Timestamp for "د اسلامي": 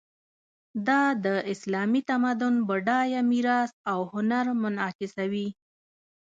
1.25-2.01